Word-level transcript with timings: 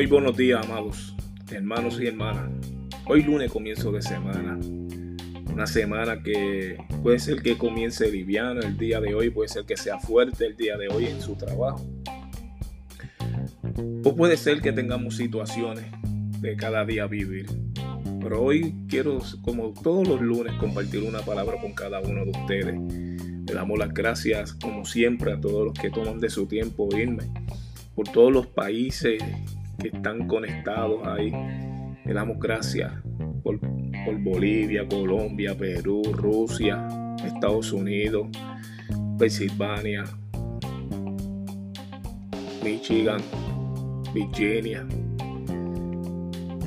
Muy 0.00 0.06
buenos 0.06 0.34
días, 0.34 0.64
amados 0.64 1.14
hermanos 1.52 2.00
y 2.00 2.06
hermanas. 2.06 2.50
Hoy 3.04 3.22
lunes 3.22 3.52
comienzo 3.52 3.92
de 3.92 4.00
semana. 4.00 4.58
Una 5.52 5.66
semana 5.66 6.22
que 6.22 6.78
puede 7.02 7.18
ser 7.18 7.42
que 7.42 7.58
comience 7.58 8.10
liviana 8.10 8.60
el 8.60 8.78
día 8.78 8.98
de 8.98 9.14
hoy, 9.14 9.28
puede 9.28 9.50
ser 9.50 9.66
que 9.66 9.76
sea 9.76 9.98
fuerte 9.98 10.46
el 10.46 10.56
día 10.56 10.78
de 10.78 10.88
hoy 10.88 11.04
en 11.04 11.20
su 11.20 11.36
trabajo. 11.36 11.86
O 14.02 14.16
puede 14.16 14.38
ser 14.38 14.62
que 14.62 14.72
tengamos 14.72 15.16
situaciones 15.16 15.84
de 16.40 16.56
cada 16.56 16.86
día 16.86 17.06
vivir. 17.06 17.44
Pero 18.22 18.42
hoy 18.42 18.74
quiero, 18.88 19.18
como 19.42 19.74
todos 19.82 20.08
los 20.08 20.22
lunes, 20.22 20.54
compartir 20.54 21.02
una 21.02 21.20
palabra 21.20 21.60
con 21.60 21.74
cada 21.74 22.00
uno 22.00 22.24
de 22.24 22.30
ustedes. 22.30 22.74
Le 23.46 23.52
damos 23.52 23.78
las 23.78 23.92
gracias, 23.92 24.54
como 24.54 24.86
siempre, 24.86 25.34
a 25.34 25.38
todos 25.38 25.66
los 25.66 25.78
que 25.78 25.90
toman 25.90 26.20
de 26.20 26.30
su 26.30 26.46
tiempo 26.46 26.88
oírme, 26.90 27.24
por 27.94 28.08
todos 28.08 28.32
los 28.32 28.46
países 28.46 29.22
que 29.80 29.88
están 29.88 30.28
conectados 30.28 31.06
ahí. 31.06 31.32
Le 32.04 32.12
damos 32.14 32.38
gracias 32.38 32.92
por, 33.42 33.58
por 33.58 34.18
Bolivia, 34.22 34.86
Colombia, 34.88 35.56
Perú, 35.56 36.02
Rusia, 36.12 36.86
Estados 37.24 37.72
Unidos, 37.72 38.28
Pensilvania, 39.18 40.04
Michigan, 42.62 43.20
Virginia, 44.14 44.86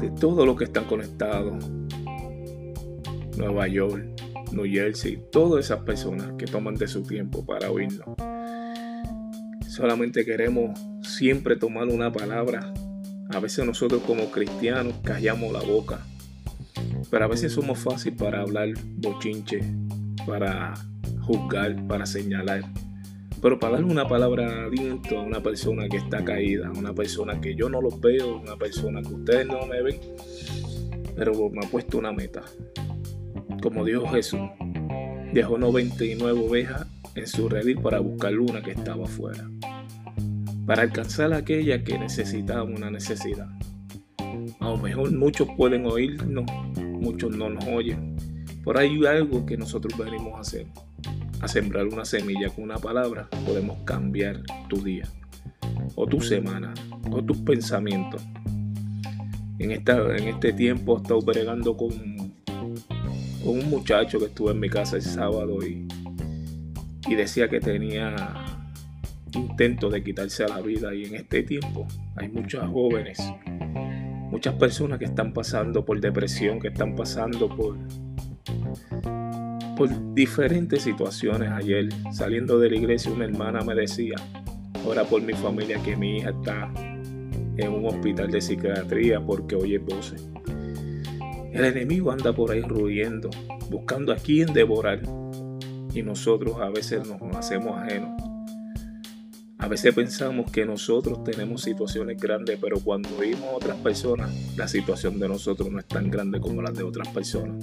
de 0.00 0.10
todos 0.10 0.46
los 0.46 0.56
que 0.56 0.64
están 0.64 0.84
conectados, 0.84 1.68
Nueva 3.36 3.68
York, 3.68 4.04
New 4.52 4.64
Jersey, 4.64 5.22
todas 5.30 5.64
esas 5.64 5.80
personas 5.84 6.32
que 6.38 6.46
toman 6.46 6.74
de 6.74 6.88
su 6.88 7.02
tiempo 7.02 7.44
para 7.44 7.70
oírnos. 7.70 8.08
Solamente 9.66 10.24
queremos 10.24 10.78
siempre 11.02 11.56
tomar 11.56 11.88
una 11.88 12.10
palabra 12.12 12.72
a 13.30 13.40
veces 13.40 13.64
nosotros 13.64 14.02
como 14.06 14.30
cristianos 14.30 14.94
callamos 15.02 15.52
la 15.52 15.60
boca, 15.60 16.00
pero 17.10 17.24
a 17.24 17.28
veces 17.28 17.52
somos 17.52 17.78
fáciles 17.78 18.18
para 18.18 18.40
hablar 18.40 18.68
bochinche, 18.96 19.60
para 20.26 20.74
juzgar, 21.20 21.86
para 21.86 22.06
señalar. 22.06 22.62
Pero 23.40 23.60
para 23.60 23.74
darle 23.74 23.92
una 23.92 24.08
palabra 24.08 24.50
de 24.50 24.60
aliento 24.66 25.18
a 25.18 25.22
una 25.22 25.40
persona 25.40 25.88
que 25.88 25.98
está 25.98 26.24
caída, 26.24 26.68
a 26.68 26.72
una 26.72 26.92
persona 26.92 27.40
que 27.40 27.54
yo 27.54 27.68
no 27.68 27.80
lo 27.80 27.90
veo, 27.90 28.38
una 28.38 28.56
persona 28.56 29.00
que 29.00 29.14
ustedes 29.14 29.46
no 29.46 29.64
me 29.66 29.82
ven, 29.82 30.00
pero 31.14 31.50
me 31.50 31.64
ha 31.64 31.68
puesto 31.70 31.98
una 31.98 32.12
meta. 32.12 32.42
Como 33.62 33.84
dijo 33.84 34.08
Jesús, 34.08 34.40
dejó 35.32 35.56
99 35.56 36.40
ovejas 36.40 36.86
en 37.14 37.26
su 37.26 37.48
redil 37.48 37.80
para 37.80 38.00
buscar 38.00 38.36
una 38.38 38.62
que 38.62 38.72
estaba 38.72 39.04
afuera 39.04 39.48
para 40.68 40.82
alcanzar 40.82 41.32
aquella 41.32 41.82
que 41.82 41.98
necesitaba 41.98 42.62
una 42.62 42.90
necesidad. 42.90 43.48
A 44.60 44.68
lo 44.68 44.76
mejor 44.76 45.10
muchos 45.12 45.48
pueden 45.56 45.86
oírnos, 45.86 46.44
muchos 46.78 47.34
no 47.34 47.48
nos 47.48 47.64
oyen. 47.64 48.14
Ahí 48.76 48.98
hay 48.98 49.06
algo 49.06 49.46
que 49.46 49.56
nosotros 49.56 49.98
venimos 49.98 50.36
a 50.36 50.40
hacer. 50.40 50.66
A 51.40 51.48
sembrar 51.48 51.86
una 51.86 52.04
semilla 52.04 52.50
con 52.50 52.64
una 52.64 52.76
palabra 52.76 53.30
podemos 53.46 53.78
cambiar 53.84 54.42
tu 54.68 54.82
día, 54.82 55.08
o 55.94 56.06
tu 56.06 56.20
semana, 56.20 56.74
o 57.10 57.22
tus 57.22 57.38
pensamientos. 57.38 58.22
En, 59.58 59.70
esta, 59.70 60.16
en 60.18 60.28
este 60.28 60.52
tiempo 60.52 60.98
he 60.98 61.02
estado 61.02 61.22
bregando 61.22 61.78
con, 61.78 61.88
con 63.42 63.58
un 63.58 63.70
muchacho 63.70 64.18
que 64.18 64.26
estuvo 64.26 64.50
en 64.50 64.60
mi 64.60 64.68
casa 64.68 64.96
el 64.96 65.02
sábado 65.02 65.66
y, 65.66 65.88
y 67.08 67.14
decía 67.14 67.48
que 67.48 67.58
tenía 67.58 68.47
intento 69.34 69.90
de 69.90 70.02
quitarse 70.02 70.46
la 70.48 70.60
vida 70.60 70.94
y 70.94 71.04
en 71.04 71.16
este 71.16 71.42
tiempo 71.42 71.86
hay 72.16 72.28
muchos 72.28 72.64
jóvenes, 72.70 73.18
muchas 74.30 74.54
personas 74.54 74.98
que 74.98 75.06
están 75.06 75.32
pasando 75.32 75.84
por 75.84 76.00
depresión, 76.00 76.60
que 76.60 76.68
están 76.68 76.94
pasando 76.94 77.48
por, 77.48 77.76
por 79.76 80.14
diferentes 80.14 80.82
situaciones. 80.82 81.50
Ayer 81.50 81.88
saliendo 82.12 82.58
de 82.58 82.70
la 82.70 82.76
iglesia 82.76 83.12
una 83.12 83.24
hermana 83.24 83.62
me 83.62 83.74
decía, 83.74 84.16
ora 84.86 85.04
por 85.04 85.22
mi 85.22 85.34
familia 85.34 85.82
que 85.82 85.96
mi 85.96 86.18
hija 86.18 86.30
está 86.30 86.72
en 87.56 87.72
un 87.72 87.86
hospital 87.86 88.30
de 88.30 88.40
psiquiatría 88.40 89.20
porque 89.20 89.56
oye 89.56 89.78
voces. 89.78 90.28
El 91.52 91.64
enemigo 91.64 92.12
anda 92.12 92.32
por 92.32 92.52
ahí 92.52 92.60
rugiendo, 92.60 93.30
buscando 93.70 94.12
a 94.12 94.16
quien 94.16 94.52
devorar. 94.52 95.00
Y 95.94 96.02
nosotros 96.02 96.56
a 96.60 96.68
veces 96.68 97.08
nos 97.08 97.34
hacemos 97.34 97.76
ajenos 97.76 98.27
a 99.68 99.70
veces 99.70 99.94
pensamos 99.94 100.50
que 100.50 100.64
nosotros 100.64 101.22
tenemos 101.24 101.60
situaciones 101.60 102.18
grandes, 102.18 102.58
pero 102.58 102.80
cuando 102.80 103.10
vimos 103.18 103.42
a 103.42 103.56
otras 103.56 103.76
personas, 103.76 104.32
la 104.56 104.66
situación 104.66 105.20
de 105.20 105.28
nosotros 105.28 105.70
no 105.70 105.78
es 105.78 105.84
tan 105.84 106.10
grande 106.10 106.40
como 106.40 106.62
la 106.62 106.70
de 106.70 106.82
otras 106.82 107.06
personas. 107.08 107.62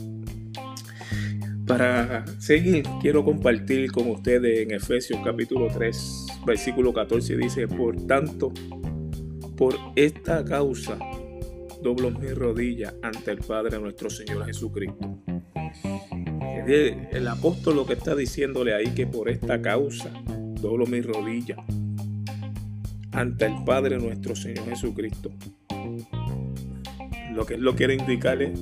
Para 1.65 2.23
seguir, 2.37 2.85
quiero 3.01 3.25
compartir 3.25 3.91
con 3.91 4.07
ustedes 4.11 4.59
en 4.59 4.75
Efesios 4.75 5.19
capítulo 5.25 5.67
3, 5.73 6.27
versículo 6.45 6.93
14, 6.93 7.37
dice, 7.37 7.67
por 7.67 7.99
tanto, 8.05 8.53
por 9.57 9.75
esta 9.95 10.45
causa, 10.45 10.99
doblo 11.81 12.11
mis 12.11 12.35
rodillas 12.35 12.93
ante 13.01 13.31
el 13.31 13.39
Padre 13.39 13.79
nuestro 13.79 14.11
Señor 14.11 14.45
Jesucristo. 14.45 15.23
El 16.67 17.27
apóstol 17.27 17.77
lo 17.77 17.87
que 17.87 17.93
está 17.93 18.15
diciéndole 18.15 18.75
ahí 18.75 18.93
que 18.93 19.07
por 19.07 19.27
esta 19.27 19.59
causa 19.59 20.11
doblo 20.61 20.85
mis 20.85 21.03
rodillas 21.03 21.57
ante 23.15 23.45
el 23.45 23.63
Padre 23.63 23.97
nuestro 23.97 24.35
Señor 24.35 24.65
Jesucristo. 24.65 25.31
Lo 27.33 27.45
que 27.45 27.55
Él 27.55 27.61
lo 27.61 27.75
quiere 27.75 27.95
indicar 27.95 28.41
es 28.41 28.59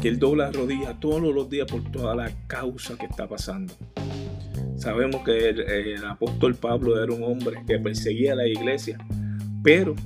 que 0.00 0.08
Él 0.08 0.18
dobla 0.18 0.52
rodillas 0.52 1.00
todos 1.00 1.22
los 1.22 1.48
días 1.48 1.66
por 1.70 1.82
toda 1.90 2.14
la 2.14 2.30
causa 2.46 2.96
que 2.96 3.06
está 3.06 3.26
pasando. 3.26 3.74
Sabemos 4.76 5.22
que 5.22 5.48
el, 5.48 6.04
apóstol 6.04 6.54
Pablo 6.54 7.02
era 7.02 7.12
un 7.12 7.24
hombre 7.24 7.62
que 7.66 7.78
perseguía 7.78 8.34
la 8.34 8.46
iglesia, 8.46 8.98
pero 9.62 9.96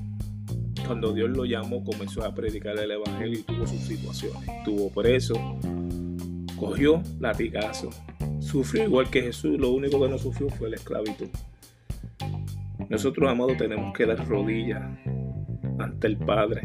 cuando 0.86 1.12
Dios 1.12 1.30
lo 1.30 1.44
llamó 1.44 1.84
comenzó 1.84 2.24
a 2.24 2.34
predicar 2.34 2.78
el 2.78 2.90
Evangelio 2.92 3.40
y 3.40 3.42
tuvo 3.42 3.66
sus 3.66 3.80
situaciones. 3.80 4.48
Estuvo 4.48 4.90
preso, 4.90 5.34
cogió 6.56 7.02
latigazo, 7.20 7.90
sufrió 8.40 8.84
igual 8.84 9.10
que 9.10 9.22
Jesús, 9.22 9.58
lo 9.58 9.72
único 9.72 10.00
que 10.00 10.08
no 10.08 10.18
sufrió 10.18 10.48
fue 10.48 10.70
la 10.70 10.76
esclavitud. 10.76 11.28
Nosotros, 12.88 13.30
amados, 13.30 13.56
tenemos 13.56 13.92
que 13.96 14.06
dar 14.06 14.26
rodillas 14.28 14.82
ante 15.78 16.06
el 16.06 16.16
Padre 16.18 16.62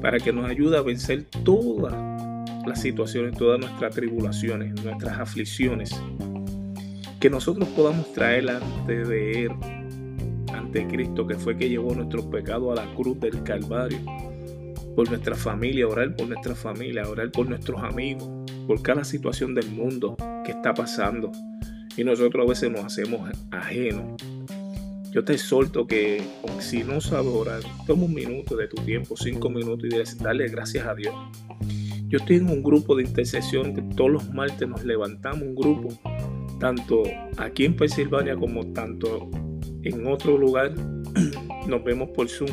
para 0.00 0.18
que 0.18 0.32
nos 0.32 0.48
ayude 0.48 0.78
a 0.78 0.82
vencer 0.82 1.24
todas 1.44 1.92
las 2.66 2.80
situaciones, 2.80 3.36
todas 3.36 3.60
nuestras 3.60 3.94
tribulaciones, 3.94 4.82
nuestras 4.82 5.18
aflicciones, 5.18 5.90
que 7.18 7.28
nosotros 7.28 7.68
podamos 7.70 8.12
traer 8.12 8.50
ante 8.50 9.04
de 9.04 9.44
Él, 9.44 9.52
ante 10.54 10.86
Cristo, 10.86 11.26
que 11.26 11.34
fue 11.34 11.56
que 11.56 11.68
llevó 11.68 11.94
nuestros 11.94 12.26
pecados 12.26 12.78
a 12.78 12.84
la 12.84 12.94
cruz 12.94 13.20
del 13.20 13.42
Calvario, 13.42 13.98
por 14.96 15.08
nuestra 15.08 15.34
familia, 15.34 15.86
orar 15.86 16.14
por 16.16 16.28
nuestra 16.28 16.54
familia, 16.54 17.08
orar 17.08 17.30
por 17.30 17.48
nuestros 17.48 17.82
amigos, 17.82 18.28
por 18.66 18.82
cada 18.82 19.04
situación 19.04 19.54
del 19.54 19.70
mundo 19.70 20.16
que 20.44 20.52
está 20.52 20.74
pasando. 20.74 21.30
Y 21.96 22.04
nosotros 22.04 22.44
a 22.44 22.48
veces 22.48 22.70
nos 22.70 22.84
hacemos 22.84 23.30
ajenos 23.50 24.22
yo 25.10 25.24
te 25.24 25.32
exhorto 25.32 25.86
que 25.86 26.22
si 26.60 26.84
no 26.84 27.00
sabes 27.00 27.32
orar, 27.32 27.60
toma 27.86 28.04
un 28.04 28.14
minuto 28.14 28.56
de 28.56 28.68
tu 28.68 28.76
tiempo, 28.82 29.16
cinco 29.16 29.50
minutos 29.50 29.88
y 29.90 30.22
dale 30.22 30.48
gracias 30.48 30.86
a 30.86 30.94
Dios. 30.94 31.14
Yo 32.06 32.18
estoy 32.18 32.36
en 32.36 32.48
un 32.48 32.62
grupo 32.62 32.94
de 32.94 33.04
intercesión 33.04 33.74
que 33.74 33.82
todos 33.96 34.10
los 34.10 34.30
martes 34.32 34.68
nos 34.68 34.84
levantamos 34.84 35.42
un 35.42 35.54
grupo, 35.54 35.88
tanto 36.58 37.02
aquí 37.38 37.64
en 37.64 37.76
Pensilvania 37.76 38.36
como 38.36 38.72
tanto 38.72 39.30
en 39.82 40.06
otro 40.06 40.38
lugar. 40.38 40.74
Nos 41.66 41.84
vemos 41.84 42.10
por 42.10 42.28
Zoom 42.28 42.50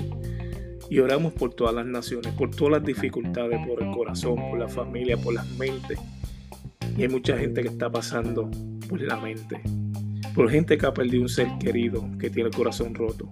y 0.90 1.00
oramos 1.00 1.34
por 1.34 1.54
todas 1.54 1.74
las 1.74 1.86
naciones, 1.86 2.34
por 2.34 2.52
todas 2.52 2.74
las 2.74 2.84
dificultades, 2.84 3.60
por 3.68 3.82
el 3.82 3.92
corazón, 3.92 4.36
por 4.50 4.60
la 4.60 4.68
familia, 4.68 5.18
por 5.18 5.34
las 5.34 5.48
mentes. 5.58 6.00
Y 6.98 7.04
hay 7.04 7.08
mucha 7.08 7.38
gente 7.38 7.62
que 7.62 7.70
está 7.70 7.90
pasando 7.90 8.50
por 8.88 9.02
la 9.02 9.18
mente 9.18 9.62
por 10.38 10.52
gente 10.52 10.78
que 10.78 10.86
ha 10.86 10.94
perdido 10.94 11.24
un 11.24 11.30
ser 11.30 11.48
querido, 11.60 12.08
que 12.20 12.30
tiene 12.30 12.50
el 12.50 12.56
corazón 12.56 12.94
roto. 12.94 13.28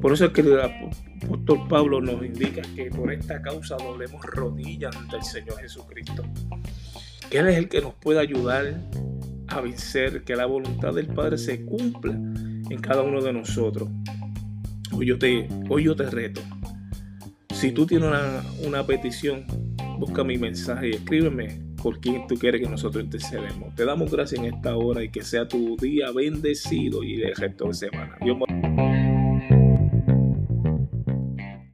Por 0.00 0.14
eso 0.14 0.24
es 0.24 0.32
que 0.32 0.40
el 0.40 0.58
apóstol 0.58 1.68
Pablo 1.68 2.00
nos 2.00 2.24
indica 2.24 2.62
que 2.74 2.86
por 2.86 3.12
esta 3.12 3.42
causa 3.42 3.76
doblemos 3.76 4.24
rodillas 4.24 4.96
ante 4.96 5.16
el 5.16 5.22
Señor 5.22 5.60
Jesucristo. 5.60 6.24
Que 7.28 7.40
Él 7.40 7.48
es 7.48 7.58
el 7.58 7.68
que 7.68 7.82
nos 7.82 7.92
puede 7.92 8.20
ayudar 8.20 8.80
a 9.48 9.60
vencer, 9.60 10.24
que 10.24 10.34
la 10.34 10.46
voluntad 10.46 10.94
del 10.94 11.08
Padre 11.08 11.36
se 11.36 11.62
cumpla 11.62 12.12
en 12.14 12.80
cada 12.80 13.02
uno 13.02 13.20
de 13.20 13.34
nosotros. 13.34 13.90
Hoy 14.94 15.08
yo 15.08 15.18
te, 15.18 15.46
hoy 15.68 15.84
yo 15.84 15.94
te 15.94 16.08
reto. 16.08 16.40
Si 17.52 17.70
tú 17.70 17.84
tienes 17.84 18.08
una, 18.08 18.42
una 18.66 18.86
petición, 18.86 19.44
busca 19.98 20.24
mi 20.24 20.38
mensaje 20.38 20.88
y 20.88 20.92
escríbeme 20.92 21.71
por 21.82 21.98
quien 21.98 22.26
tú 22.26 22.36
quieres 22.36 22.60
que 22.60 22.68
nosotros 22.68 23.02
intercedemos. 23.04 23.74
Te 23.74 23.84
damos 23.84 24.10
gracias 24.10 24.40
en 24.40 24.54
esta 24.54 24.76
hora 24.76 25.02
y 25.02 25.08
que 25.08 25.22
sea 25.22 25.48
tu 25.48 25.76
día 25.76 26.10
bendecido 26.12 27.02
y 27.02 27.22
el 27.22 27.34
resto 27.34 27.68
de 27.68 27.74
semana. 27.74 28.16
Dios 28.20 28.36